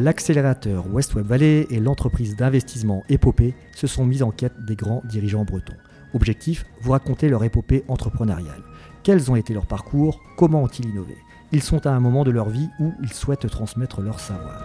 [0.00, 5.02] L'accélérateur West Web Valley et l'entreprise d'investissement Épopée se sont mis en quête des grands
[5.04, 5.74] dirigeants bretons.
[6.14, 8.62] Objectif, vous raconter leur épopée entrepreneuriale.
[9.02, 10.20] Quels ont été leurs parcours?
[10.36, 11.16] Comment ont-ils innové?
[11.50, 14.62] Ils sont à un moment de leur vie où ils souhaitent transmettre leur savoir.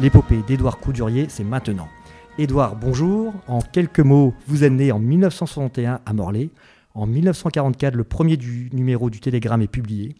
[0.00, 1.88] L'épopée d'Édouard Coudurier, c'est maintenant.
[2.36, 3.32] Édouard, bonjour.
[3.46, 6.50] En quelques mots, vous êtes né en 1961 à Morlaix.
[6.94, 10.16] En 1944, le premier du numéro du Télégramme est publié.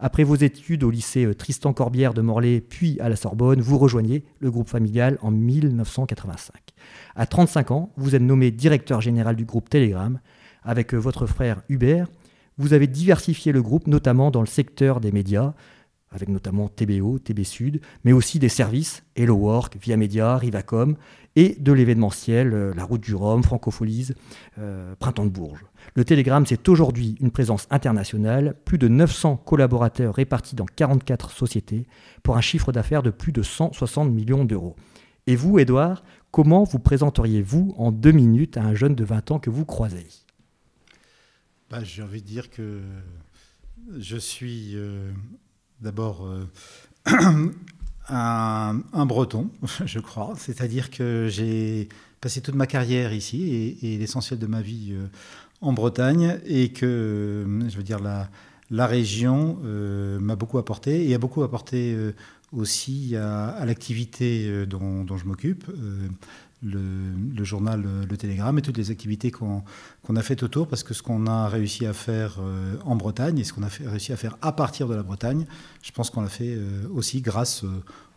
[0.00, 3.78] Après vos études au lycée euh, Tristan Corbière de Morlaix, puis à la Sorbonne, vous
[3.78, 6.54] rejoignez le groupe familial en 1985.
[7.16, 10.20] À 35 ans, vous êtes nommé directeur général du groupe Télégramme.
[10.62, 12.08] Avec euh, votre frère Hubert,
[12.58, 15.54] vous avez diversifié le groupe, notamment dans le secteur des médias,
[16.10, 20.96] avec notamment TBO, TB Sud, mais aussi des services, Hello Work, Via Media, Rivacom,
[21.36, 24.14] et de l'événementiel, euh, la route du Rhum, Francofolise,
[24.58, 25.64] euh, Printemps de Bourges.
[25.94, 31.86] Le Télégramme, c'est aujourd'hui une présence internationale, plus de 900 collaborateurs répartis dans 44 sociétés,
[32.22, 34.74] pour un chiffre d'affaires de plus de 160 millions d'euros.
[35.28, 39.38] Et vous, Edouard, comment vous présenteriez-vous en deux minutes à un jeune de 20 ans
[39.38, 40.06] que vous croisez?
[41.70, 42.80] Bah, J'ai envie de dire que
[43.96, 45.12] je suis euh,
[45.80, 46.46] d'abord euh,
[48.08, 49.50] un, breton,
[49.84, 50.34] je crois.
[50.36, 51.88] C'est-à-dire que j'ai
[52.20, 55.06] passé toute ma carrière ici et, l'essentiel de ma vie euh,
[55.60, 61.18] en Bretagne et que, je veux dire, la, région euh, m'a beaucoup apporté et a
[61.18, 61.96] beaucoup apporté
[62.52, 65.64] aussi à, l'activité dont, je m'occupe
[66.62, 69.62] le, journal Le Télégramme et toutes les activités qu'on
[70.16, 73.44] a faites autour, parce que ce qu'on a réussi à faire euh, en Bretagne et
[73.44, 75.46] ce qu'on a réussi à faire à partir de la Bretagne,
[75.82, 77.68] je pense qu'on l'a fait euh, aussi grâce euh,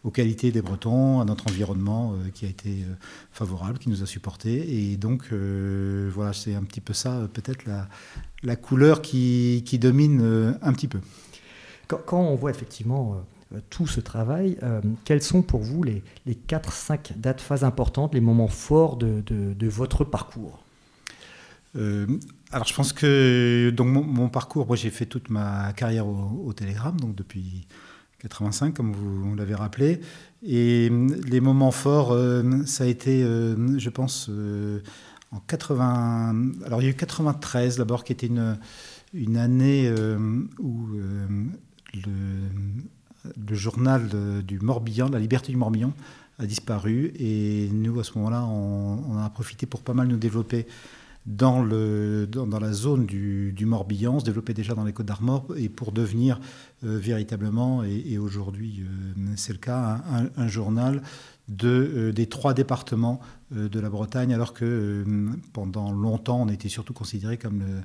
[0.03, 2.85] aux qualités des Bretons, à notre environnement qui a été
[3.31, 4.89] favorable, qui nous a supportés.
[4.91, 7.65] Et donc, voilà, c'est un petit peu ça, peut-être
[8.41, 10.97] la, couleur qui, domine un petit peu.
[11.87, 13.17] quand on voit effectivement euh,
[13.69, 14.57] tout ce travail.
[14.63, 19.67] Euh, quelles sont pour vous les, les 4-5 dates phases importantes, les moments forts de,
[19.67, 20.63] votre parcours?
[21.77, 22.05] Euh,
[22.51, 26.99] alors je pense que donc mon, parcours, moi j'ai fait toute ma carrière au, Télégramme,
[26.99, 27.67] donc depuis
[28.19, 30.01] 85 comme vous, l'avez rappelé,
[30.43, 32.17] et les moments forts,
[32.65, 34.29] ça a été, je pense,
[35.31, 36.51] en 80.
[36.65, 38.59] Alors il y a eu 93 d'abord qui était une,
[39.13, 39.89] une année
[40.59, 40.87] où
[41.93, 42.07] le
[43.25, 44.09] le journal
[44.43, 45.93] du Morbihan, La Liberté du Morbihan,
[46.39, 47.13] a disparu.
[47.17, 50.67] Et nous, à ce moment-là, on, a profité pour pas mal nous développer
[51.27, 55.69] dans, le, dans, la zone du, Morbihan, se développer déjà dans les Côtes d'Armor, et
[55.69, 56.39] pour devenir
[56.83, 60.01] euh, véritablement, et, aujourd'hui euh, c'est le cas,
[60.35, 61.03] un, journal
[61.47, 63.19] de, euh, des trois départements
[63.51, 65.05] de la Bretagne, alors que
[65.51, 67.81] pendant longtemps, on était surtout considéré comme le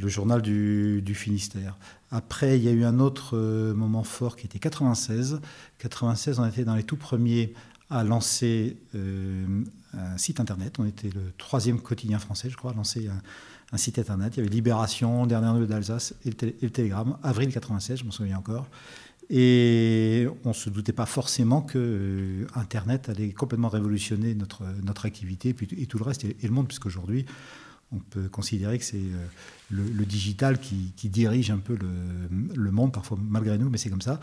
[0.00, 1.76] le journal du, Finistère.
[2.10, 5.40] Après, il y a eu un autre euh, moment fort qui était 96.
[5.78, 7.54] 96, on était dans les tout premiers
[7.90, 9.62] à lancer euh,
[9.92, 10.78] un site internet.
[10.78, 13.08] On était le troisième quotidien français, je crois, à lancer
[13.72, 14.34] un, site internet.
[14.36, 18.38] Il y avait Libération, Dernière Nouvelle d'Alsace et, le Télégramme, avril 96, je m'en souviens
[18.38, 18.68] encore.
[19.30, 25.56] Et on ne se doutait pas forcément que euh, Internet allait complètement révolutionner notre, activité
[25.76, 27.26] et, tout le reste et, le monde, puisqu'aujourd'hui,
[27.90, 29.02] on peut considérer que c'est
[29.70, 34.20] le, digital qui, dirige un peu le, monde, parfois malgré nous, mais c'est comme ça.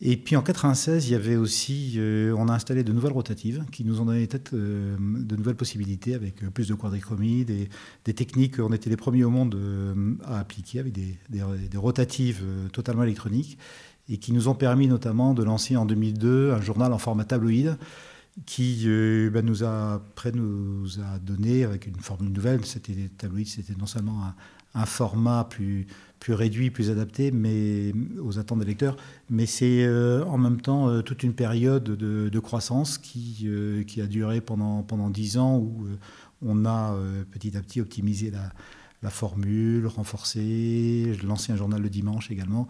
[0.00, 3.64] Et puis en 96, il y avait aussi, euh, on a installé de nouvelles rotatives
[3.72, 7.68] qui nous ont donné peut-être euh, de nouvelles possibilités avec plus de quadrichromie, des,
[8.14, 8.60] techniques.
[8.60, 9.58] On était les premiers au monde
[10.24, 12.42] à appliquer avec des, des, rotatives
[12.72, 13.58] totalement électroniques
[14.08, 17.76] et qui nous ont permis notamment de lancer en 2002 un journal en format tabloïd
[18.46, 22.64] qui euh, bah, nous a après nous a donné avec une formule nouvelle.
[22.64, 24.22] C'était des tabloïds, c'était non seulement
[24.74, 25.86] un, format plus
[26.20, 28.96] plus réduit, plus adapté, mais aux attentes des lecteurs,
[29.30, 33.48] mais c'est euh, en même temps euh, toute une période de, croissance qui
[33.86, 35.86] qui a duré pendant pendant dix ans où
[36.42, 36.96] on a
[37.32, 38.30] petit à petit optimisé
[39.02, 42.68] la formule, renforcé, lancé un journal le dimanche également.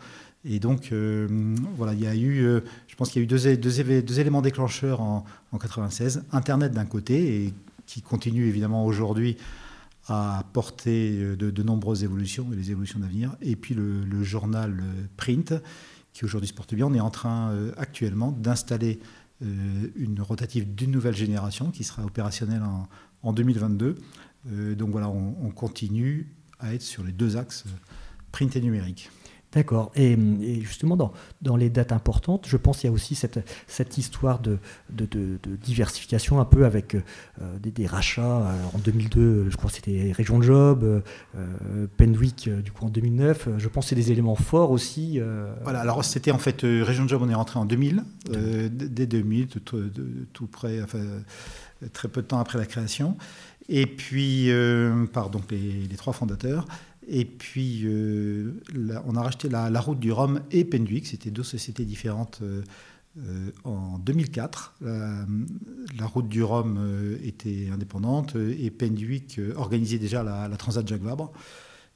[0.51, 1.29] Et donc, euh,
[1.77, 5.03] voilà, il y a eu, euh, je pense qu'il y a eu deux, éléments déclencheurs
[5.03, 6.25] en, en 96.
[6.33, 7.55] Internet d'un côté, et
[7.85, 9.37] qui continue évidemment aujourd'hui
[10.07, 13.37] à porter euh, de, nombreuses évolutions et les évolutions d'avenir.
[13.43, 14.83] Et puis le, journal
[15.19, 15.53] print,
[16.15, 16.87] qui aujourd'hui se porte bien.
[16.87, 19.01] On est en train actuellement d'installer
[19.41, 22.63] une rotative d'une nouvelle génération qui sera opérationnelle
[23.23, 23.97] en, 2022.
[24.75, 27.65] donc voilà, on, continue à être sur les deux axes
[28.33, 29.11] print et numérique.
[29.53, 29.91] D'accord.
[29.97, 30.17] Et,
[30.61, 34.41] justement, dans, dans, les dates importantes, je pense qu'il y a aussi cette, cette histoire
[34.41, 34.59] de,
[34.91, 37.01] de, diversification un peu avec euh,
[37.59, 38.23] des, rachats.
[38.23, 43.49] Euh, en 2002, je crois que c'était Région Job, euh, Penwick, du coup en 2009.
[43.57, 45.19] Je pense que c'est des éléments forts aussi.
[45.63, 48.05] Voilà, alors c'était en fait Région Job, on est rentré en 2000,
[48.71, 50.81] dès 2000, tout, près,
[51.95, 53.17] très peu de temps après la création.
[53.71, 54.51] Et puis,
[55.15, 56.67] par donc les trois fondateurs.
[57.11, 58.53] Et puis, euh,
[59.07, 62.63] on a racheté la, route du Rhum et Penduic, c'était deux sociétés différentes euh,
[63.19, 64.75] euh, en 2004.
[64.83, 66.79] La, route du Rhum
[67.25, 71.33] était indépendante et Penduic organisait déjà la, Transat Jacques Vabre.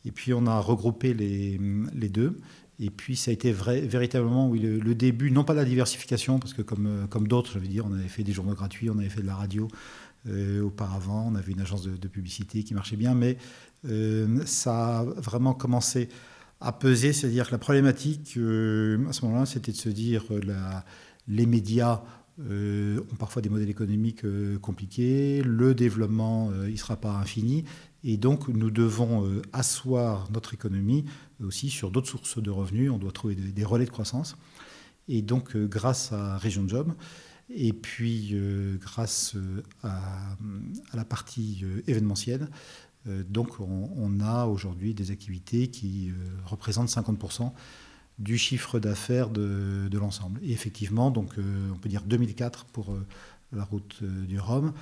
[0.07, 2.39] Et puis, on a regroupé les, deux.
[2.81, 6.55] Et puis, ça a été véritablement oui, le, début, non pas de la diversification, parce
[6.55, 9.11] que comme, comme d'autres, je veux dire, on avait fait des journaux gratuits, on avait
[9.11, 9.69] fait de la radio,
[10.63, 13.39] auparavant, on avait une agence de, publicité qui marchait bien, mais
[13.89, 16.09] euh, ça a vraiment commencé
[16.61, 20.35] à peser, c'est-à-dire que la problématique euh, à ce moment-là, c'était de se dire que
[20.35, 20.71] euh,
[21.29, 22.03] les médias
[22.39, 24.25] ont parfois des modèles économiques
[24.61, 27.65] compliqués, le développement, il ne sera pas infini,
[28.03, 31.05] et donc nous devons asseoir notre économie
[31.45, 34.37] aussi sur d'autres sources de revenus, on doit trouver des, relais de croissance.
[35.09, 36.93] Et donc grâce à Région Job,
[37.55, 38.35] et puis
[38.81, 39.37] grâce
[39.83, 40.35] à,
[40.93, 42.49] à, la partie événementielle,
[43.09, 46.13] euh, donc on, a aujourd'hui des activités qui euh,
[46.45, 47.53] représentent 50%
[48.19, 50.39] du chiffre d'affaires de, l'ensemble.
[50.43, 52.97] Et effectivement, donc, euh, on peut dire 2004 pour
[53.53, 54.73] la route du Rhum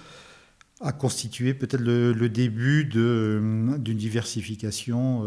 [0.83, 5.25] a constitué peut-être le, début d'une diversification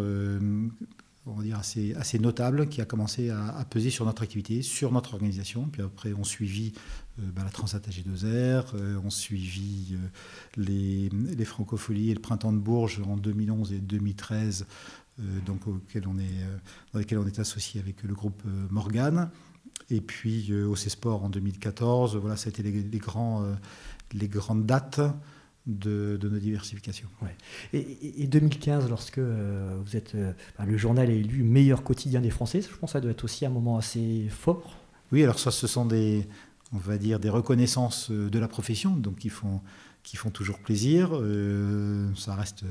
[1.25, 5.13] on va dire assez, notable qui a commencé à, peser sur notre activité, sur notre
[5.13, 5.67] organisation.
[5.71, 6.73] Puis après, on suivit
[7.19, 9.95] euh, bah, la Transat AG2R, euh, on suivit
[10.57, 14.65] euh, les, Francopholies et le Printemps de Bourges en 2011 et 2013,
[15.45, 16.41] donc auquel on est,
[16.91, 18.41] dans lesquels on est associé avec le groupe
[18.71, 19.29] Morgan.
[19.91, 25.01] Et puis au C-Sport en 2014, voilà, ça a été les grandes dates
[25.65, 27.07] de, nos diversifications.
[27.73, 30.33] Et, 2015, lorsque euh, vous êtes, euh,
[30.65, 33.45] le journal est élu meilleur quotidien des Français, je pense que ça doit être aussi
[33.45, 34.77] un moment assez fort.
[35.11, 36.27] Oui, alors ça, ce sont des,
[36.73, 39.61] on va dire, des reconnaissances euh, de la profession, donc qui font,
[40.03, 41.11] qui font toujours plaisir.
[42.17, 42.65] ça reste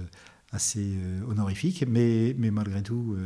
[0.53, 3.17] assez honorifique, mais, mais malgré tout,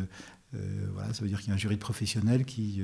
[0.92, 2.82] voilà, ça veut dire qu'il y a un jury de professionnels qui,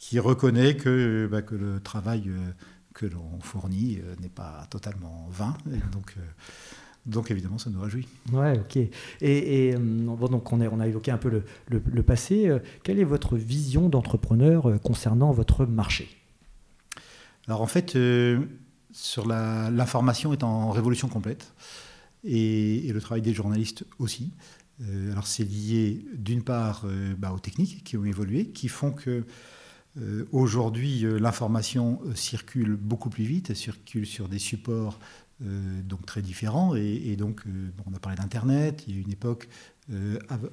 [0.00, 2.28] qui reconnaît que, bah, que le travail
[2.98, 5.56] que l'on fournit euh, n'est pas totalement vain.
[5.92, 6.20] donc, euh,
[7.06, 8.08] donc évidemment, ça nous réjouit.
[8.32, 8.76] Ouais, ok.
[9.20, 12.50] Et, euh, bon, donc on, on, a évoqué un peu le, le, passé.
[12.82, 16.08] Quelle est votre vision d'entrepreneur concernant votre marché?
[17.46, 17.96] Alors en fait,
[18.92, 21.54] sur l'information est en révolution complète
[22.24, 24.32] et, le travail des journalistes aussi.
[25.10, 26.84] alors c'est lié d'une part
[27.16, 29.24] bah, aux techniques qui ont évolué, qui font que euh,
[30.32, 34.98] aujourd'hui, euh, l'information euh, circule beaucoup plus vite, elle circule sur des supports
[35.40, 36.74] donc très différents.
[36.74, 37.44] Et, donc,
[37.86, 39.48] on a parlé d'Internet, il y a une époque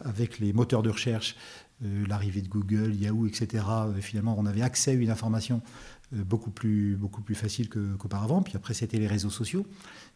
[0.02, 1.36] avec les moteurs de recherche,
[1.82, 3.66] l'arrivée de Google, Yahoo, etc.
[4.00, 5.64] finalement, on avait accès à une information
[6.12, 8.44] beaucoup plus, beaucoup plus facile qu'auparavant.
[8.44, 9.66] Puis après, c'était les réseaux sociaux.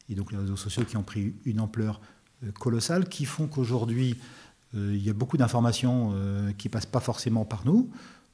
[0.07, 1.99] Et donc, les réseaux sociaux qui ont pris une ampleur
[2.59, 4.17] colossale, qui font qu'aujourd'hui,
[4.75, 6.13] il y a beaucoup d'informations
[6.59, 7.89] qui ne passent pas forcément par nous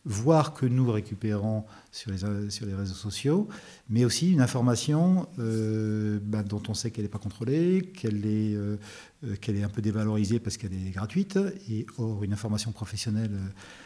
[0.05, 3.49] voire que nous récupérons sur les, sur les réseaux sociaux,
[3.89, 8.55] mais aussi une information euh, bah, dont on sait qu'elle n'est pas contrôlée, qu'elle est,
[8.55, 8.77] euh,
[9.23, 11.39] euh, est un peu dévalorisée parce qu'elle est gratuite.
[11.69, 13.31] Et or, une information professionnelle,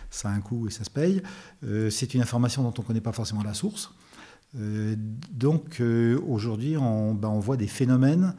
[0.09, 1.21] ça a un coût et ça se paye.
[1.89, 3.91] c'est une information dont on ne connaît pas forcément la source.
[4.53, 5.81] donc
[6.27, 8.35] aujourd'hui, on, bah, on, voit des phénomènes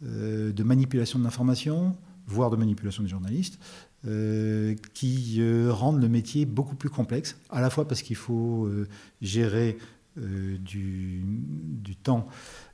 [0.00, 3.58] de manipulation de l'information, voire de manipulation des journalistes,
[4.06, 8.66] euh, qui euh, rendent le métier beaucoup plus complexe, à la fois parce qu'il faut
[8.66, 8.86] euh,
[9.22, 9.76] gérer
[10.16, 11.24] du,
[12.02, 12.26] temps,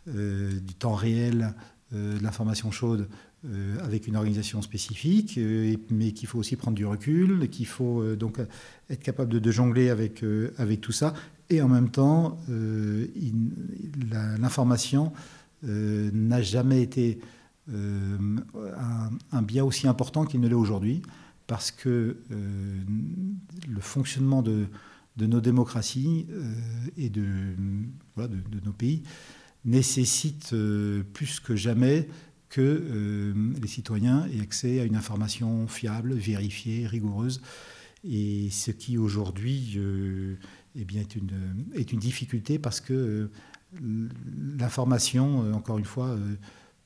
[0.06, 1.54] du temps réel,
[1.92, 3.06] de l'information chaude
[3.82, 5.38] avec une organisation spécifique,
[5.90, 8.38] mais qu'il faut aussi prendre du recul, qu'il faut donc
[8.88, 10.24] être capable de, de jongler avec,
[10.56, 11.12] avec tout ça,
[11.50, 12.38] et en même temps,
[14.38, 15.12] l'information
[15.62, 17.18] n'a jamais été
[17.72, 18.18] euh,
[19.32, 21.02] un, bien aussi important qu'il ne l'est aujourd'hui,
[21.46, 22.82] parce que euh,
[23.68, 24.66] le fonctionnement de,
[25.18, 26.52] nos démocraties euh,
[26.96, 27.24] et de,
[28.64, 29.02] nos pays
[29.64, 30.54] nécessite
[31.14, 32.08] plus que jamais
[32.50, 37.40] que les citoyens aient accès à une information fiable, vérifiée, rigoureuse.
[38.04, 39.78] Et ce qui aujourd'hui
[40.76, 41.02] eh bien,
[41.74, 43.30] est une difficulté parce que
[44.58, 46.16] l'information, encore une fois,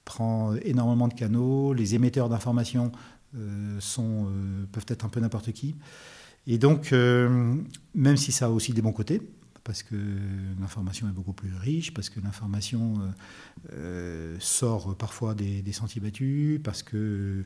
[0.08, 2.90] prend énormément de canaux, les émetteurs d'informations
[3.36, 5.76] euh, sont, euh, peuvent être un peu n'importe qui.
[6.46, 9.20] Et donc, même si ça a aussi des bons côtés,
[9.64, 9.96] parce que
[10.58, 12.94] l'information est beaucoup plus riche, parce que l'information
[14.38, 17.44] sort parfois des, sentiers battus, parce que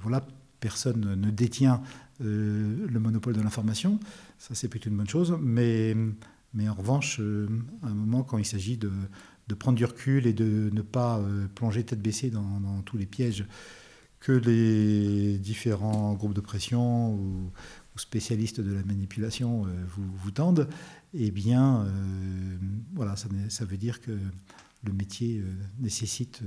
[0.00, 0.24] voilà,
[0.60, 1.82] personne ne détient
[2.20, 3.98] le monopole de l'information.
[4.38, 5.36] Ça, c'est plutôt une bonne chose.
[5.42, 5.96] Mais,
[6.52, 8.92] mais en revanche, à un moment, quand il s'agit de,
[9.48, 13.06] de prendre du recul et de ne pas euh, plonger tête baissée dans, tous les
[13.06, 13.44] pièges
[14.20, 17.50] que les différents groupes de pression ou,
[17.96, 20.68] spécialistes de la manipulation euh, vous, tendent,
[21.12, 22.56] eh bien, euh,
[22.92, 24.10] voilà, ça, ça, veut dire que
[24.82, 25.40] le métier
[25.78, 26.42] nécessite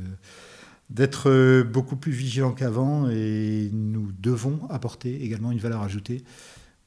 [0.89, 6.25] d'être beaucoup plus vigilant qu'avant et nous devons apporter également une valeur ajoutée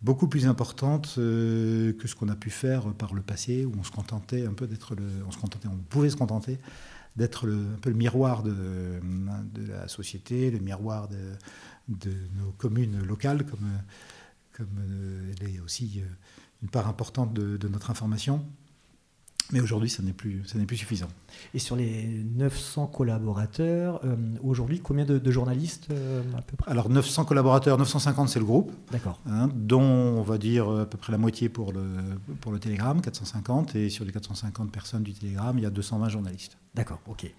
[0.03, 3.83] beaucoup plus importante euh, que ce qu'on a pu faire par le passé, où on
[3.83, 6.59] se contentait un peu d'être le, on se contentait, on pouvait se contenter
[7.17, 9.01] d'être un peu le miroir de,
[9.69, 13.69] la société, le miroir de, nos communes locales, comme,
[14.53, 16.07] comme euh, elle est aussi euh,
[16.63, 18.47] une part importante de notre information.
[19.53, 21.09] Mais aujourd'hui, ça n'est plus, ça n'est plus suffisant.
[21.55, 26.71] Et sur les 900 collaborateurs, euh, aujourd'hui, combien de, journalistes euh, à peu près?
[26.71, 28.73] Alors 900 collaborateurs, 950 c'est le groupe.
[28.93, 29.19] D'accord.
[29.27, 31.85] Hein, dont on va dire à peu près la moitié pour le,
[32.41, 33.75] pour le Télégramme, 450.
[33.77, 36.57] Et sur les 450 personnes du Télégramme, il y a 220 journalistes.
[36.75, 37.31] D'accord, ok.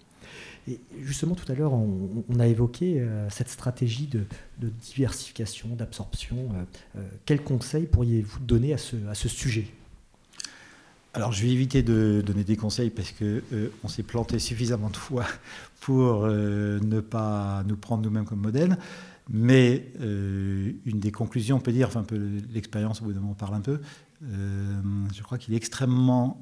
[0.68, 4.24] Et justement, tout à l'heure, on, a évoqué euh, cette stratégie de,
[4.60, 6.50] diversification, d'absorption.
[7.26, 9.66] quels conseils pourriez-vous donner à ce, à ce sujet?
[11.14, 14.88] Alors, je vais éviter de donner des conseils parce que euh, on s'est planté suffisamment
[14.88, 15.26] de fois
[15.80, 18.78] pour euh, ne pas nous prendre nous-mêmes comme modèle.
[19.28, 22.04] Mais euh, une des conclusions, on peut dire, enfin,
[22.52, 23.80] l'expérience, au bout d'un moment, parle un peu.
[24.22, 26.40] je crois qu'il est extrêmement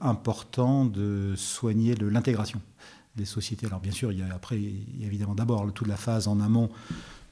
[0.00, 2.60] important de soigner l'intégration
[3.16, 3.66] des sociétés.
[3.66, 6.26] Alors, bien sûr, il y a, après, il y a évidemment d'abord toute la phase
[6.26, 6.70] en amont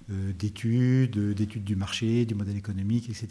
[0.09, 3.27] d'études, d'études du marché, du modèle économique, etc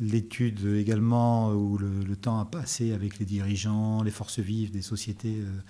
[0.00, 5.36] l'étude également où le, temps a passé avec les dirigeants, les forces vives des sociétés,
[5.40, 5.60] euh,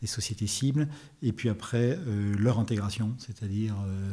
[0.00, 0.88] des sociétés cibles,
[1.22, 4.12] et puis après euh, leur intégration, c'est-à-dire euh,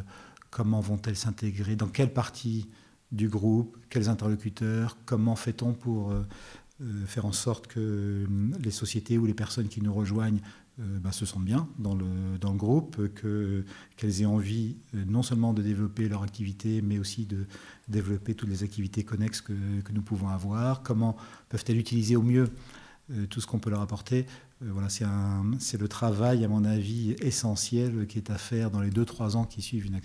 [0.49, 2.67] comment vont-elles s'intégrer, dans quelle partie
[3.11, 6.13] du groupe, quels interlocuteurs, comment fait-on pour
[7.07, 8.27] faire en sorte que
[8.63, 10.41] les sociétés ou les personnes qui nous rejoignent
[10.79, 12.05] euh, bah, se sentent bien dans le,
[12.39, 13.01] dans le groupe,
[13.95, 17.47] qu'elles aient envie euh, non seulement de développer leur activité, mais aussi de
[17.87, 19.53] développer toutes les activités connexes que,
[19.83, 21.17] que nous pouvons avoir, comment
[21.49, 22.49] peuvent-elles utiliser au mieux
[23.09, 24.27] euh, tout ce qu'on peut leur apporter.
[24.61, 29.35] voilà, c'est le travail, à mon avis, essentiel qui est à faire dans les 2-3
[29.35, 29.99] ans qui suivent une,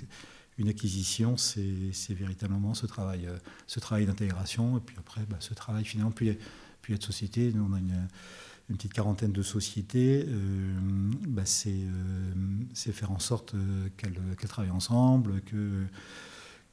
[0.59, 3.29] une acquisition, c'est véritablement ce travail,
[3.67, 6.37] ce travail d'intégration, et puis après, bah, ce travail finalement, puis,
[6.83, 12.33] puis être société, nous on a une petite quarantaine de sociétés, euh, bah, euh,
[12.75, 15.85] c'est faire en sorte euh, qu'elles travaillent ensemble, que,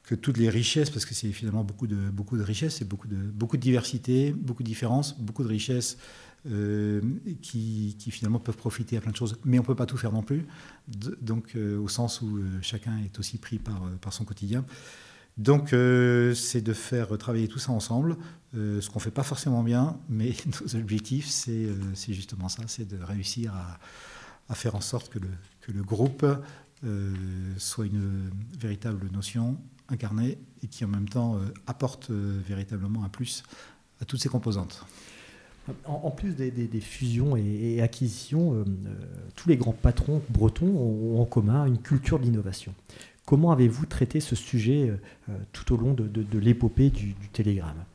[0.03, 3.07] que toutes les richesses, parce que c'est finalement beaucoup de, beaucoup de richesses, et beaucoup
[3.07, 5.97] de, beaucoup de diversité, beaucoup de différences, beaucoup de richesses
[7.41, 9.97] qui, qui, finalement peuvent profiter à plein de choses, mais on ne peut pas tout
[9.97, 10.45] faire non plus,
[11.21, 14.65] donc au sens où chacun est aussi pris par, son quotidien.
[15.39, 18.17] Donc, euh, c'est de faire travailler tout ça ensemble,
[18.55, 22.63] euh, ce qu'on ne fait pas forcément bien, mais nos objectifs, euh, c'est justement ça,
[22.67, 23.79] c'est de réussir à,
[24.53, 26.25] faire en sorte que le groupe
[27.57, 33.43] soit une véritable notion incarnée et qui en même temps apporte véritablement un plus
[34.01, 34.83] à toutes ses composantes.
[35.85, 38.65] En, plus des, fusions et, acquisitions,
[39.35, 42.73] tous les grands patrons bretons ont en commun une culture de l'innovation.
[43.29, 47.85] Comment avez-vous traité ce sujet euh, tout au long de, l'épopée du, Télégramme?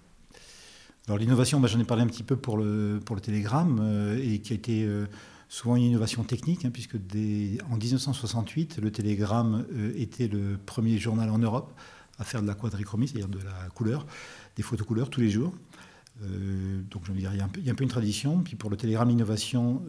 [1.08, 4.52] Alors l'innovation, bah, j'en ai parlé un petit peu pour le, Télégramme, euh, et qui
[4.52, 5.06] a été euh,
[5.48, 9.66] souvent une innovation technique, hein, puisque en 1968, le Télégramme
[9.96, 11.72] était le premier journal en Europe
[12.20, 14.06] à faire de la quadrichromie, c'est-à-dire de la couleur,
[14.54, 15.52] des photos couleurs tous les jours.
[16.20, 18.42] Donc je veux dire, il y, a un peu, une tradition.
[18.42, 19.82] Puis pour le Télégramme Innovation,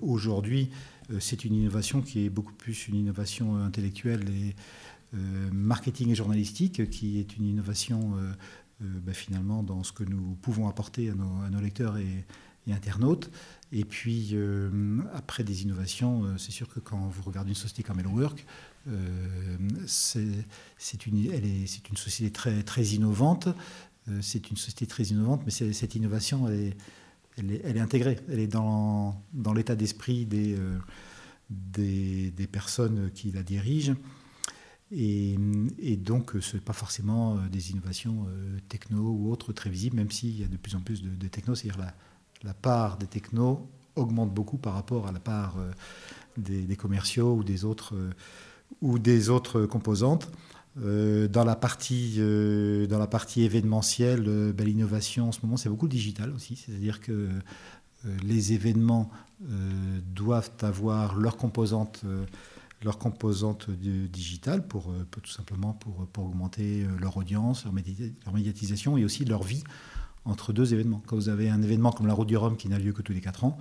[0.00, 0.70] aujourd'hui,
[1.18, 4.54] c'est une innovation qui est beaucoup plus une innovation intellectuelle et
[5.14, 8.32] euh, marketing et journalistique, qui est une innovation euh,
[8.82, 12.24] euh, bah, finalement dans ce que nous pouvons apporter à nos, lecteurs et,
[12.72, 13.30] internautes.
[13.72, 14.34] Et puis,
[15.12, 18.46] après des innovations, c'est sûr que quand vous regardez une société comme HelloWork,
[19.86, 22.30] c'est une, société
[22.64, 23.48] très innovante.
[24.20, 26.74] C'est une société très innovante, mais cette innovation, elle
[27.50, 28.18] est, intégrée.
[28.28, 29.22] Elle est dans,
[29.54, 30.58] l'état d'esprit des,
[31.50, 33.96] des, des, personnes qui la dirigent.
[34.96, 39.96] Et, donc, ce n'est pas forcément euh, des innovations euh, techno ou autres très visibles,
[39.96, 41.54] même s'il y a de plus en plus de, techno.
[41.54, 41.94] C'est-à-dire la,
[42.42, 45.70] la part des technos augmente beaucoup par rapport à la part euh,
[46.36, 47.94] des, commerciaux ou des autres,
[48.82, 50.30] ou des autres composantes.
[50.76, 55.90] Dans, la partie, dans la partie événementielle, ben, l'innovation en ce moment, c'est beaucoup le
[55.90, 56.56] digital aussi.
[56.56, 57.28] C'est-à-dire que
[58.22, 59.10] les événements
[60.14, 62.04] doivent avoir leur composante
[62.82, 67.72] leur composante digitale pour, tout simplement pour, pour augmenter leur audience, leur,
[68.34, 69.64] médiatisation et aussi leur vie
[70.24, 71.02] entre deux événements.
[71.06, 73.12] Quand vous avez un événement comme la Route du Rhum qui n'a lieu que tous
[73.12, 73.58] les quatre ans,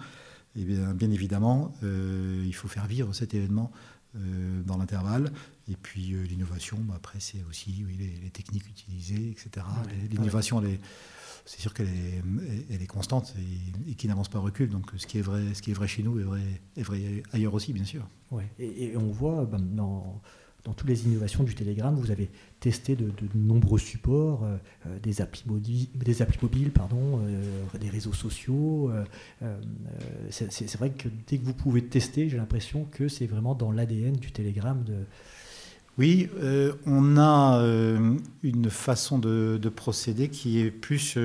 [0.55, 5.32] eh bien, bien évidemment, euh, il faut faire vivre cet événement euh, dans l'intervalle.
[5.70, 9.65] Et puis euh, l'innovation, bah, après, c'est aussi oui, les, techniques utilisées, etc.
[10.10, 10.62] L'innovation,
[11.46, 12.22] c'est sûr qu'elle est,
[12.70, 13.34] elle est constante
[13.88, 14.70] et, qui n'avance pas recul.
[14.70, 16.41] Donc ce qui est vrai, ce qui est vrai chez nous est vrai,
[16.75, 18.05] est vrai ailleurs aussi, bien sûr.
[18.32, 18.50] Ouais.
[18.60, 20.22] Et, on voit ben, dans
[20.65, 22.29] dans toutes les innovations du Telegram, vous avez
[22.60, 24.55] testé de, nombreux supports, euh,
[24.88, 25.43] euh, des, applis
[25.96, 28.91] des applis mobiles, pardon, euh, des réseaux sociaux.
[30.29, 34.13] c'est vrai que dès que vous pouvez tester, j'ai l'impression que c'est vraiment dans l'ADN
[34.13, 34.84] du Telegram.
[36.00, 36.29] Oui,
[36.86, 37.62] on a
[38.41, 41.17] une façon de, procéder qui est plus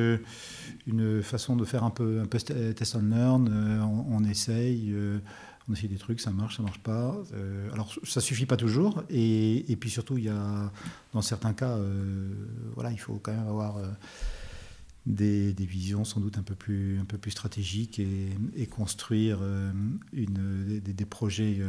[0.87, 3.81] une façon de faire un peu, test and learn.
[3.83, 4.93] on, on, essaye
[5.69, 7.17] on essaye des trucs, ça marche, ça marche pas.
[7.35, 10.73] Euh, alors ça suffit pas toujours, et, puis surtout il y a
[11.13, 12.33] dans certains cas, euh,
[12.75, 13.87] voilà, il faut quand même avoir euh,
[15.07, 19.41] des, visions sans doute un peu plus, un peu plus stratégiques et, construire
[20.13, 21.61] une, des, projets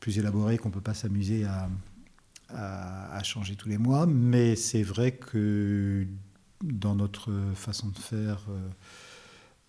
[0.00, 1.68] plus élaborés qu'on peut pas s'amuser à,
[2.48, 4.06] à, changer tous les mois.
[4.06, 6.06] Mais c'est vrai que
[6.62, 8.46] dans notre façon de faire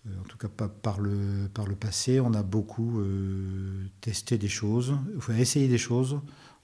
[0.06, 4.94] en tout cas par le, par le passé, on a beaucoup euh, testé des choses,
[5.16, 6.20] enfin essayé des choses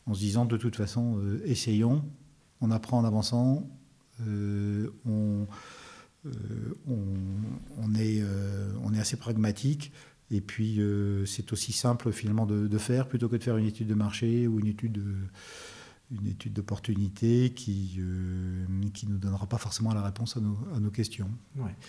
[0.06, 2.04] en se disant de toute façon, euh, essayons,
[2.60, 3.68] on apprend en avançant,
[4.20, 5.46] on,
[6.88, 8.22] on, est,
[8.82, 9.92] on est assez pragmatique.
[10.32, 10.80] Et puis,
[11.24, 14.48] c'est aussi simple finalement de, de, faire plutôt que de faire une étude de marché
[14.48, 15.14] ou une étude de,
[16.10, 20.56] une étude d'opportunité qui euh, qui ne nous donnera pas forcément la réponse à nos,
[20.74, 21.28] à nos questions.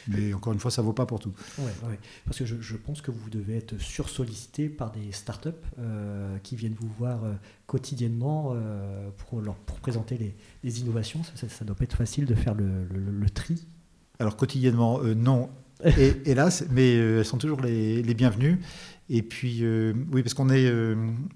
[0.07, 1.33] Mais encore une fois, ça ne vaut pas pour tout.
[1.59, 5.49] Ouais, Parce que je, je, pense que vous devez être sursollicité par des startups
[5.79, 7.33] euh, qui viennent vous voir euh,
[7.67, 11.21] quotidiennement euh, pour, leur, pour présenter les, les innovations.
[11.35, 13.67] Ça ne doit pas être facile de faire le, le, tri.
[14.19, 15.49] Alors quotidiennement, non.
[15.97, 18.59] Et, hélas, mais elles sont toujours les, les bienvenues.
[19.09, 20.95] Et puis, euh, oui, parce qu'on est, euh,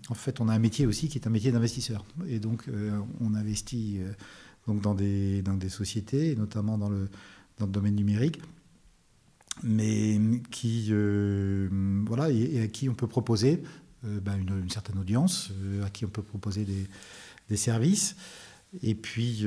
[0.10, 2.06] en fait, on a un métier aussi qui est un métier d'investisseur.
[2.28, 4.00] Et donc, euh, on investit
[4.68, 7.10] donc dans, des, dans des sociétés, notamment dans le,
[7.58, 8.42] dans le domaine numérique,
[9.64, 10.20] mais
[10.52, 10.92] qui,
[12.06, 13.64] voilà, et, à qui on peut proposer
[14.04, 15.52] ben, une, certaine audience,
[15.84, 16.88] à qui on peut proposer des,
[17.50, 18.16] des services.
[18.82, 19.46] Et puis,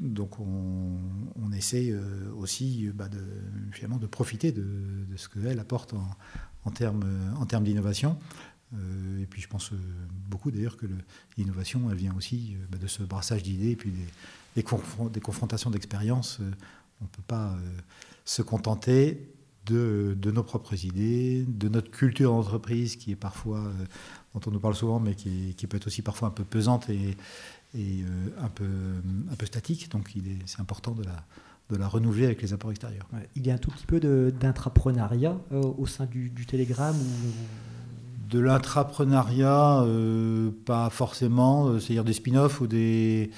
[0.00, 0.98] donc, on,
[1.42, 1.92] on essaie
[2.36, 3.18] aussi bah, de,
[3.72, 4.62] finalement, de profiter de,
[5.10, 6.08] de ce qu'elle apporte en,
[6.64, 7.04] en termes,
[7.38, 8.16] en termes d'innovation.
[8.74, 9.76] Euh, et puis je pense euh,
[10.28, 10.86] beaucoup d'ailleurs que
[11.36, 15.70] l'innovation, elle vient aussi euh, bah, de ce brassage d'idées et puis des, des, confrontations
[15.70, 16.38] d'expériences.
[17.00, 17.56] on ne peut pas
[18.24, 19.28] se contenter
[19.66, 23.72] de, de, nos propres idées, de notre culture d'entreprise qui est parfois,
[24.34, 26.90] dont on nous parle souvent, mais qui, qui, peut être aussi parfois un peu pesante
[27.74, 28.04] et
[28.38, 28.68] un, peu,
[29.30, 29.90] un peu statique.
[29.90, 30.12] Donc
[30.46, 31.24] c'est important de la,
[31.72, 33.08] de la renouveler avec les apports extérieurs.
[33.34, 36.94] il y a un tout petit peu d'intrapreneuriat euh, au sein du, du Telegram
[38.28, 43.30] De l'intrapreneuriat, euh, pas forcément, euh, c'est-à-dire des spin-offs ou des...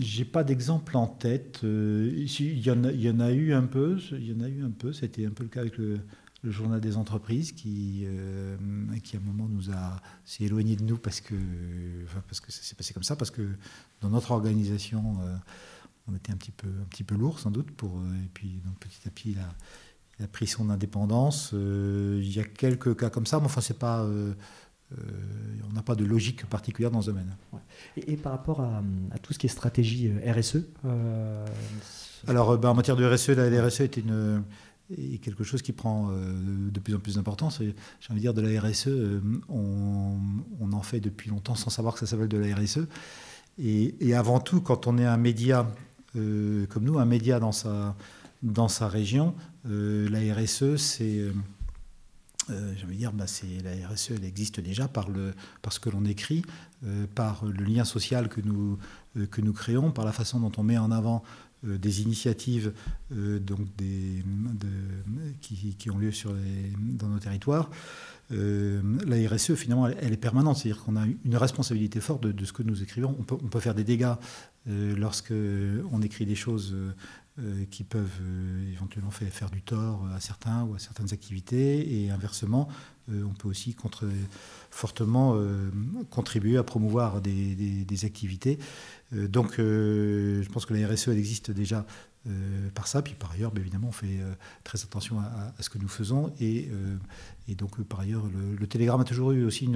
[0.00, 1.60] J'ai pas d'exemple en tête.
[1.62, 3.96] il, y en a, il y en a eu un peu.
[4.10, 4.92] Il y en a eu un peu.
[4.92, 6.00] C'était un peu le cas avec le,
[6.44, 8.06] journal des entreprises qui,
[9.02, 11.34] qui à un moment nous a s'est éloigné de nous parce que,
[12.04, 13.42] enfin, parce que ça s'est passé comme ça, parce que
[14.00, 15.18] dans notre organisation,
[16.10, 17.70] on était un petit peu, un petit peu lourd sans doute.
[17.72, 21.50] Pour, euh, et puis donc, petit à petit, il a, pris son indépendance.
[21.54, 24.02] Euh, il y a quelques cas comme ça, mais enfin, c'est pas.
[24.02, 24.32] Euh,
[25.68, 27.36] on n'a pas de logique particulière dans ce domaine.
[27.98, 28.82] Et, par rapport à,
[29.22, 30.64] tout ce qui est stratégie RSE
[32.26, 34.42] Alors, ben, en matière de RSE, la RSE est, une,
[34.90, 37.60] est quelque chose qui prend de plus en plus d'importance.
[37.60, 37.74] J'ai
[38.10, 38.88] envie de dire, de la RSE,
[39.48, 40.18] on,
[40.60, 42.86] on, en fait depuis longtemps sans savoir que ça s'appelle de la RSE.
[43.58, 45.66] Et, avant tout, quand on est un média
[46.16, 47.96] euh, comme nous, un média dans sa,
[48.42, 49.34] dans sa région.
[49.68, 51.18] Euh, la RSE, c'est.
[52.50, 53.26] Euh, je veux dire, bah,
[53.62, 56.42] la RSE, elle existe déjà par, le, par ce que l'on écrit,
[57.14, 58.78] par le lien social que nous,
[59.30, 61.22] que nous créons, par la façon dont on met en avant
[61.62, 62.72] des initiatives
[63.10, 64.22] donc des,
[65.40, 67.70] qui, qui, ont lieu sur les, dans nos territoires.
[68.30, 72.62] la RSE, finalement, elle, est permanente, c'est-à-dire qu'on a une responsabilité forte de, ce que
[72.62, 73.16] nous écrivons.
[73.18, 74.14] On peut, on peut faire des dégâts
[74.68, 75.32] euh, lorsque
[75.92, 76.92] on écrit des choses euh,
[77.70, 78.20] qui peuvent
[78.72, 82.02] éventuellement faire, du tort à certains ou à certaines activités.
[82.02, 82.68] Et inversement,
[83.08, 83.76] on peut aussi
[84.70, 85.36] fortement
[86.10, 88.58] contribuer à promouvoir des, activités.
[89.12, 91.86] donc je pense que la RSE, elle existe déjà
[92.28, 93.00] euh, par ça.
[93.00, 96.32] Puis par ailleurs, bien évidemment, on fait euh, très attention à, ce que nous faisons.
[96.40, 98.24] Et, euh, donc, par ailleurs,
[98.58, 99.66] le, Télégramme a toujours eu aussi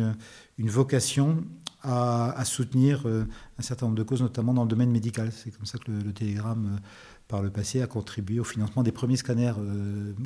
[0.58, 1.44] une vocation
[1.82, 5.32] à, soutenir un certain nombre de causes, notamment dans le domaine médical.
[5.32, 6.78] C'est comme ça que le, Télégramme,
[7.32, 9.54] par le passé, a contribué au financement des premiers scanners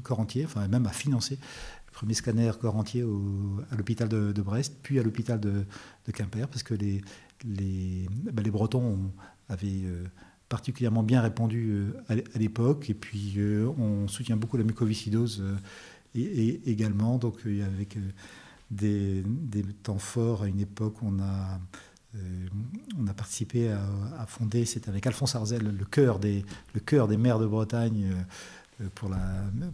[0.03, 1.38] corps entier, enfin même à financer
[1.87, 3.03] le premier scanner corps entier
[3.71, 5.64] à l'hôpital de, Brest, puis à l'hôpital de,
[6.12, 7.01] Quimper, parce que les,
[7.45, 8.99] les, ben, les Bretons
[9.49, 9.85] avaient
[10.49, 12.90] particulièrement bien répandu euh, à l'époque.
[12.90, 15.57] Et puis, euh, on soutient beaucoup la mucoviscidose euh,
[16.14, 17.19] et, également.
[17.19, 17.99] Donc, avec
[18.71, 21.61] des, des, temps forts à une époque, on a,
[22.98, 27.16] on a participé à, fonder, c'était avec Alphonse Arzel, le cœur des, le cœur des
[27.16, 28.14] maires de Bretagne
[28.94, 29.18] pour la,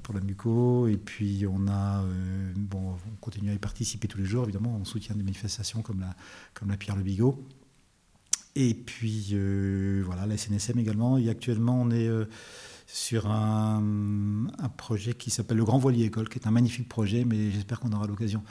[0.02, 0.86] pour la muco.
[0.88, 2.04] Et puis, on a,
[2.56, 6.00] bon, on continue à y participer tous les jours, évidemment, on soutient des manifestations comme
[6.00, 6.14] la,
[6.54, 7.46] comme la Pierre Le Bigot.
[8.54, 11.16] Et puis, euh, voilà, la SNSM également.
[11.16, 12.26] Et actuellement, on est euh,
[12.86, 13.82] sur un,
[14.76, 17.92] projet qui s'appelle le Grand Voilier École, qui est un magnifique projet, mais j'espère qu'on
[17.92, 18.42] aura l'occasion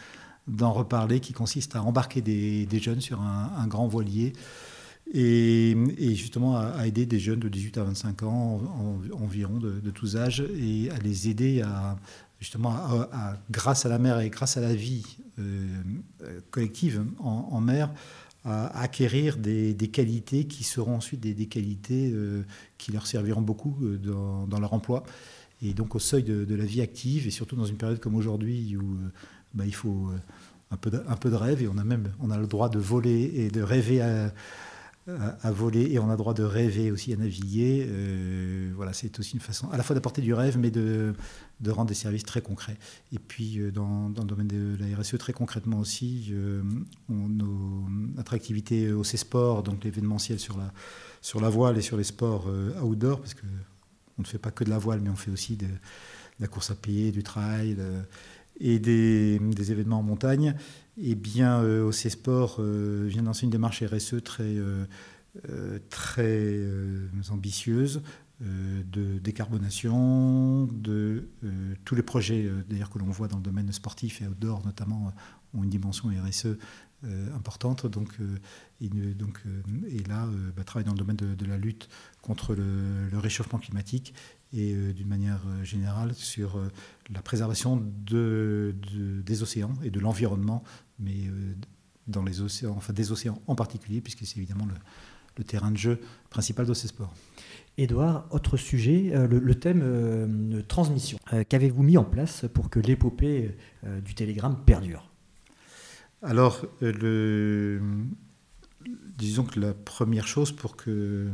[0.51, 4.33] d'en reparler, qui consiste à embarquer des, jeunes sur un, grand voilier
[5.13, 5.75] et,
[6.15, 8.61] justement à, aider des jeunes de 18 à 25 ans
[9.19, 11.97] environ de, tous âges et à les aider à
[12.39, 12.75] justement
[13.51, 15.81] grâce à la mer et grâce à la vie euh,
[16.49, 17.89] collective en mer
[18.43, 22.43] à acquérir des, qualités qui seront ensuite des, qualités euh,
[22.77, 23.97] qui leur serviront beaucoup euh,
[24.47, 25.03] dans, leur emploi.
[25.61, 28.75] Et donc au seuil de, la vie active, et surtout dans une période comme aujourd'hui
[28.75, 28.97] où
[29.53, 30.09] bah, il faut
[30.71, 32.69] un peu, de, un peu de rêve, et on a même on a le droit
[32.69, 34.31] de voler et de rêver à,
[35.07, 37.85] à, voler et on a le droit de rêver aussi à naviguer.
[37.89, 41.13] Euh, voilà, c'est aussi une façon à la fois d'apporter du rêve, mais de,
[41.59, 42.77] de, rendre des services très concrets.
[43.11, 46.61] Et puis euh, dans, dans, le domaine de la RSE, très concrètement aussi, euh,
[47.09, 47.27] on,
[48.15, 50.71] notre activité au C-Sport, donc l'événementiel sur la,
[51.21, 52.47] sur la voile et sur les sports
[52.81, 53.45] outdoor, parce que
[54.17, 55.67] on ne fait pas que de la voile, mais on fait aussi de,
[56.39, 57.77] la course à pied, du trail
[58.62, 60.56] et des, événements en montagne.
[60.97, 64.86] Eh bien, euh, OC Sport euh, vient lancer une démarche RSE très, euh,
[65.89, 66.60] très
[67.30, 68.02] ambitieuse
[68.39, 71.30] de décarbonation, de
[71.86, 75.13] tous les projets d'ailleurs que l'on voit dans le domaine sportif et outdoor notamment
[75.54, 76.58] ont une dimension RSE
[77.35, 77.87] importante.
[77.87, 78.17] Donc,
[78.79, 79.43] et, donc,
[79.87, 81.89] et là, bah, travaille dans le domaine de, la lutte
[82.21, 84.13] contre le, réchauffement climatique
[84.53, 86.59] et d'une manière générale sur
[87.09, 88.75] la préservation de,
[89.25, 90.63] des océans et de l'environnement
[91.01, 91.53] mais euh,
[92.07, 95.99] dans les océans, enfin des océans en particulier, puisque c'est évidemment le, terrain de jeu
[96.29, 97.15] principal de ces sports.
[97.77, 101.17] Édouard, autre sujet, euh, le, thème euh, transmission.
[101.49, 103.57] Qu'avez-vous mis en place pour que l'épopée
[104.03, 105.11] du télégramme perdure?
[106.21, 107.81] Alors, le,
[109.17, 111.29] disons que la première chose pour que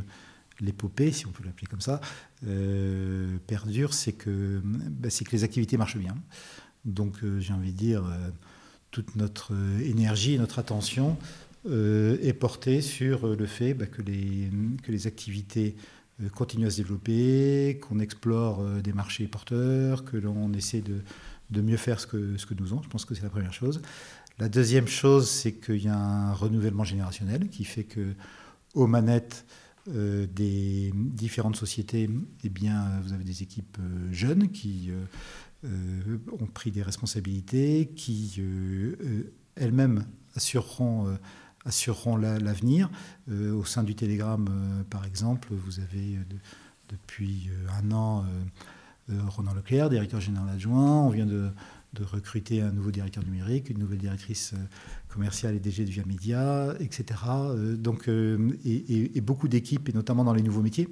[0.60, 2.00] l'épopée, si on peut l'appeler comme ça,
[3.46, 6.16] perdure, c'est que, bah, que les activités marchent bien.
[6.84, 8.04] Donc, j'ai envie de dire
[8.90, 11.16] toute notre euh, énergie et notre attention
[11.66, 14.50] euh, est portée sur euh, le fait bah, que, les,
[14.82, 15.76] que les activités
[16.34, 20.96] continuent à se développer, qu'on explore des marchés porteurs, que l'on essaie de,
[21.50, 22.82] de, mieux faire ce que, ce que nous faisons.
[22.82, 23.80] Je pense que c'est la première chose.
[24.38, 28.14] La deuxième chose, c'est qu'il y a un renouvellement générationnel qui fait que
[28.74, 29.44] aux manettes
[29.86, 32.10] des différentes sociétés,
[32.44, 33.78] eh bien, vous avez des équipes
[34.12, 34.92] jeunes qui
[35.64, 40.06] euh, ont pris des responsabilités qui euh, euh, elles-mêmes
[40.36, 41.18] assureront
[41.64, 42.88] assureront l'avenir.
[43.28, 46.18] au sein du Télégramme, par exemple, vous avez
[46.88, 48.24] depuis un an
[49.28, 51.02] Ronan Leclerc, directeur général adjoint.
[51.02, 51.50] On vient de,
[52.00, 54.54] recruter un nouveau directeur numérique, une nouvelle directrice
[55.08, 57.18] commerciale et DG de Via Média, etc.
[57.76, 60.88] donc, et, beaucoup d'équipes, et notamment dans les nouveaux métiers,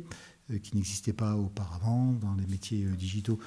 [0.63, 3.39] qui n'existaient pas auparavant, dans les métiers digitaux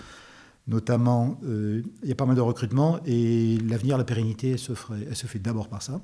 [0.69, 4.73] notamment, euh, il y a pas mal de recrutement et l'avenir, la pérennité, elle se,
[5.27, 6.01] fait d'abord par ça.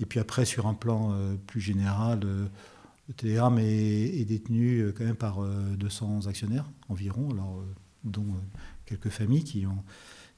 [0.00, 2.46] Et puis après, sur un plan euh, plus général, euh,
[3.08, 7.64] le Telegram est, détenu quand même par 200 actionnaires environ, alors,
[8.04, 8.26] dont
[8.86, 9.84] quelques familles qui, ont,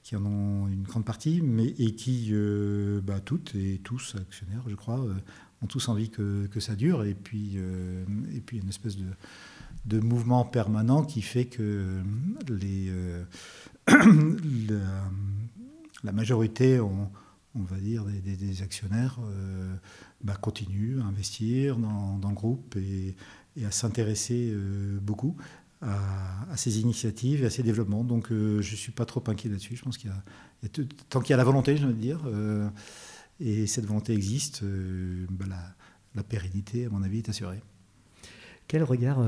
[0.03, 2.33] qui en ont une grande partie, mais, et qui,
[3.03, 5.05] bah, toutes et tous actionnaires, je crois,
[5.63, 7.05] ont tous envie que, que, ça dure.
[7.05, 7.57] Et puis,
[8.35, 9.07] et puis une espèce de,
[9.87, 12.03] de mouvement permanent qui fait que
[12.49, 12.91] les
[16.05, 17.11] la, majorité, on,
[17.55, 19.75] va dire, des, actionnaires euh,
[20.23, 23.17] bah, continuent à investir dans, le groupe et,
[23.65, 25.37] à s'intéresser euh, beaucoup
[25.83, 28.05] à, ces initiatives et à ces développements.
[28.05, 29.77] Donc je ne suis pas trop inquiet là-dessus.
[29.77, 30.69] Je pense qu'il y a,
[31.09, 32.21] tant qu'il y a la volonté, je veux dire,
[33.41, 34.63] et cette volonté existe,
[35.31, 35.75] bah, la,
[36.15, 37.61] la, pérennité, à mon avis, est assurée.
[38.69, 39.19] Quel regard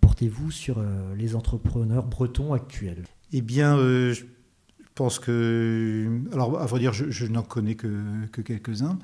[0.00, 0.82] portez-vous sur
[1.16, 3.04] les entrepreneurs bretons actuels?
[3.32, 4.22] Eh bien, je
[4.94, 6.20] pense que.
[6.32, 8.98] Alors, à vrai dire, je, n'en connais que, que quelques-uns.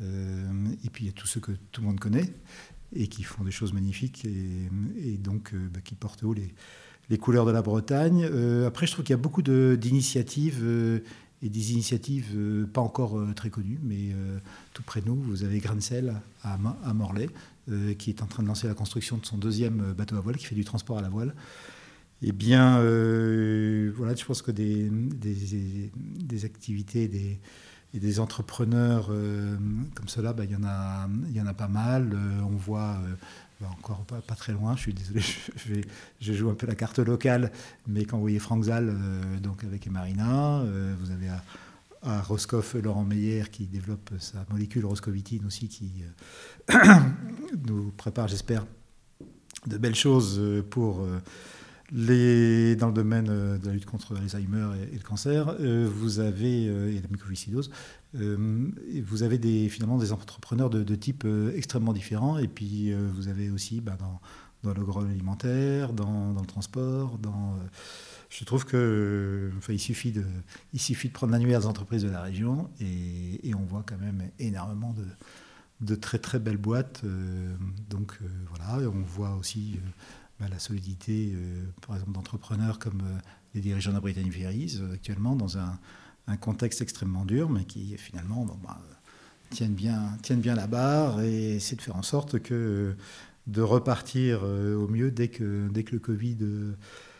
[0.00, 2.34] et puis, il y a tous ceux que tout le monde connaît
[2.94, 7.44] et qui font des choses magnifiques et, donc euh, bah, qui portent haut les, couleurs
[7.44, 8.26] de la Bretagne.
[8.30, 11.00] Euh, après, je trouve qu'il y a beaucoup d'initiatives euh,
[11.42, 12.34] et des initiatives
[12.72, 14.14] pas encore très connues, mais
[14.74, 16.56] tout près de nous, vous avez Grancel à,
[16.94, 17.28] Morlaix,
[17.98, 20.46] qui est en train de lancer la construction de son deuxième bateau à voile, qui
[20.46, 21.34] fait du transport à la voile.
[22.22, 27.40] Eh bien, voilà, je pense que des, des activités, des,
[27.94, 29.56] et des entrepreneurs euh,
[29.94, 32.12] comme cela, bah, il, y en a, il y en a pas mal.
[32.14, 33.14] Euh, on voit, euh,
[33.60, 35.20] bah, encore pas, très loin, je suis désolé,
[36.20, 37.52] je, joue un peu la carte locale,
[37.86, 38.94] mais quand vous voyez Franck Zal,
[39.42, 40.64] donc avec Marina,
[41.00, 41.44] vous avez à,
[42.02, 46.02] à, Roscoff Laurent Meyer qui développe sa molécule roscovitine aussi, qui
[47.66, 48.66] nous prépare, j'espère,
[49.66, 51.06] de belles choses pour
[51.92, 56.66] dans le domaine euh, de la lutte contre l'Alzheimer et, le cancer, euh, vous avez,
[56.68, 57.70] euh, et la mucoviscidose,
[58.14, 62.36] vous avez finalement des entrepreneurs de, type extrêmement différents.
[62.36, 64.20] Et puis vous avez aussi bah, dans,
[64.62, 67.56] dans l'agroalimentaire, dans, dans, le transport, dans...
[68.28, 70.26] je trouve que enfin, suffit de,
[70.74, 73.96] il suffit de prendre l'annuaire des entreprises de la région et, et, on voit quand
[73.96, 75.06] même énormément de,
[75.80, 77.02] de très très belles boîtes.
[77.88, 78.18] donc
[78.50, 79.80] voilà, on voit aussi
[80.42, 83.18] bah, la solidité, euh, par exemple, d'entrepreneurs comme euh,
[83.54, 85.78] les dirigeants de Brittany Ferries, euh, actuellement dans un,
[86.40, 88.80] contexte extrêmement dur, mais qui finalement bah,
[89.50, 92.96] tiennent, bien, tiennent bien la barre et essaient de faire en sorte que
[93.46, 96.38] de repartir au mieux dès que, dès que le Covid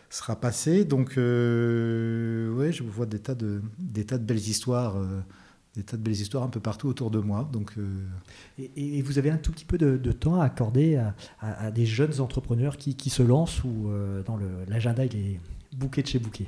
[0.08, 0.84] sera passé.
[0.86, 4.96] Donc, ouais, je vois des tas de, des tas de belles histoires
[5.74, 7.48] des tas de belles histoires un peu partout autour de moi.
[7.50, 8.06] Donc, euh,
[8.76, 11.02] et, vous avez un tout petit peu de, temps à accorder
[11.40, 15.40] à, des jeunes entrepreneurs qui, se lancent ou euh, dans l'agenda il est
[15.72, 16.46] bouquet de chez bouquet?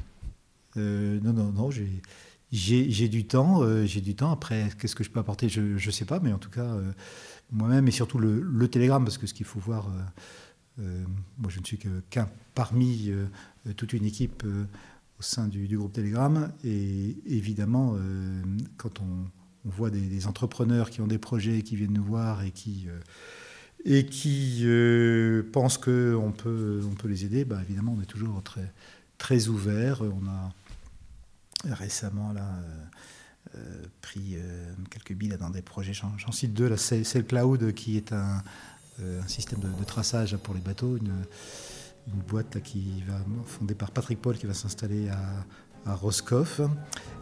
[0.76, 3.84] Euh, Non, non, non, j'ai du temps.
[3.86, 4.30] j'ai du temps.
[4.30, 5.48] Après, qu'est-ce que je peux apporter?
[5.48, 6.76] Je ne sais pas, mais en tout cas,
[7.50, 9.88] moi-même et surtout le, le, télégramme, parce que ce qu'il faut voir,
[10.76, 11.78] moi je ne suis
[12.10, 13.10] qu'un parmi
[13.76, 14.44] toute une équipe
[15.24, 16.52] sein du, groupe Telegram.
[16.64, 18.42] Et évidemment, euh,
[18.76, 19.30] quand on,
[19.64, 23.00] voit des, entrepreneurs qui ont des projets, qui viennent nous voir et qui, euh,
[23.84, 28.42] et qui euh, pensent qu'on peut, on peut les aider, bah, évidemment, on est toujours
[28.42, 28.72] très,
[29.16, 30.02] très ouvert.
[30.02, 32.46] On a récemment là,
[34.02, 34.36] pris
[34.90, 35.94] quelques billes dans des projets.
[35.94, 36.68] J'en cite deux.
[36.68, 38.42] Là, c'est, le Cloud qui est un,
[39.26, 40.98] système de, traçage pour les bateaux.
[42.08, 46.60] Une boîte qui va fondée par Patrick Paul qui va s'installer à, à, Roscoff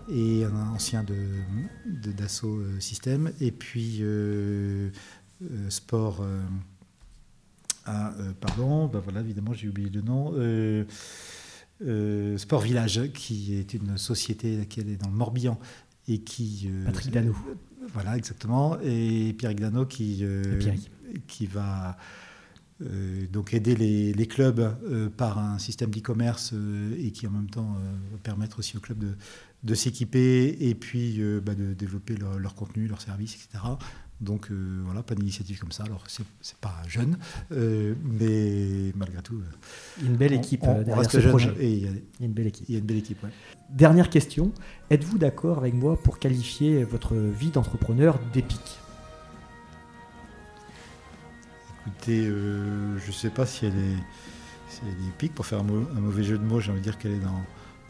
[0.09, 3.33] et un ancien de, Dassault euh, Systèmes.
[3.40, 4.90] Et puis euh,
[5.42, 6.25] euh, Sport
[7.85, 10.31] ah, pardon bah voilà évidemment j'ai oublié le nom
[12.38, 15.59] Sport Village qui est une société qui est dans le Morbihan
[16.07, 17.35] et qui Patrick Dano.
[17.92, 20.25] voilà exactement et Pierre Dano qui
[21.27, 21.97] qui va
[23.31, 27.77] donc aider les, clubs euh, par un système d'e-commerce euh, et qui en même temps
[28.12, 29.05] va permettre aussi aux clubs
[29.62, 33.64] de, s'équiper et puis bah, de développer leur, contenu, leurs services, etc.
[34.21, 34.51] Donc
[34.85, 35.85] voilà, pas d'initiative comme ça.
[35.85, 37.16] Alors c'est pas jeune,
[37.51, 39.40] mais malgré tout.
[40.03, 41.53] une belle équipe derrière ce projet.
[41.59, 41.90] Et il y, a,
[42.21, 42.64] une belle équipe.
[42.68, 43.25] Il y a une belle équipe.
[43.71, 44.53] Dernière question.
[44.90, 48.82] Êtes-vous d'accord avec moi pour qualifier votre vie d'entrepreneur d'épique?
[51.87, 55.35] Écoutez, euh, je ne sais pas si elle est, épique.
[55.35, 57.42] Pour faire un, mauvais jeu de mots, j'ai envie de dire qu'elle est dans,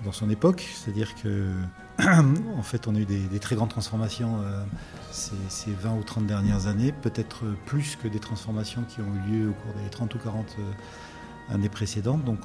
[0.04, 0.66] dans son époque.
[0.74, 1.50] C'est-à-dire que,
[2.02, 4.64] en fait, on a eu des, très grandes transformations euh,
[5.10, 9.50] ces, 20 ou 30 dernières années, peut-être plus que des transformations qui ont eu lieu
[9.50, 12.24] au cours des 30 ou 40 euh, années précédentes.
[12.24, 12.40] Donc,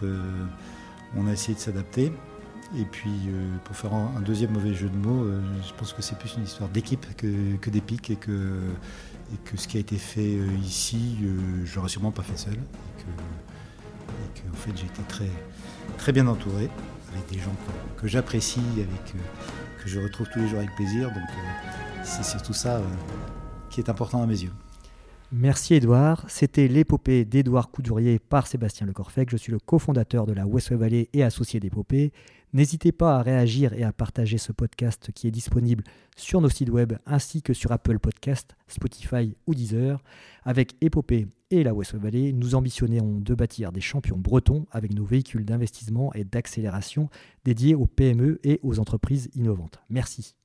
[1.16, 2.12] on a essayé de s'adapter.
[2.78, 3.30] Et puis,
[3.64, 5.26] pour faire un, deuxième mauvais jeu de mots,
[5.66, 8.60] je pense que c'est plus une histoire d'équipe que, que d'épique et que
[9.34, 12.38] et que ce qui a été fait euh, ici, euh, je n'aurais sûrement pas fait
[12.38, 12.54] seul.
[12.54, 13.04] Et
[14.40, 15.30] que, en j'ai été très,
[15.98, 16.70] très bien entouré
[17.14, 17.54] avec des gens
[17.98, 21.10] que, j'apprécie, avec euh, que je retrouve tous les jours avec plaisir.
[21.10, 21.24] Donc,
[22.04, 22.82] c'est surtout ça
[23.70, 24.52] qui est important à mes yeux.
[25.32, 26.24] Merci Edouard.
[26.30, 29.30] C'était l'épopée d'Edouard Coudurier par Sébastien Lecorfec.
[29.30, 32.14] Je suis le cofondateur de la West Valley et associé d'épopée.
[32.54, 35.84] N'hésitez pas à réagir et à partager ce podcast qui est disponible
[36.16, 40.02] sur nos sites web ainsi que sur Apple Podcast, Spotify ou Deezer.
[40.44, 45.06] Avec Épopée et la West Valley, nous ambitionnons de bâtir des champions bretons avec nos
[45.06, 47.10] véhicules d'investissement et d'accélération
[47.44, 49.80] dédiés aux PME et aux entreprises innovantes.
[49.90, 50.36] Merci.